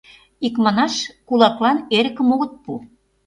[0.45, 0.95] Икманаш,
[1.27, 2.71] кулаклан эрыкым огыт пу.